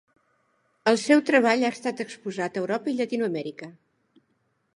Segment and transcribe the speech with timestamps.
[0.91, 3.71] El seu treball ha estat exposat a Europa i Llatinoamèrica.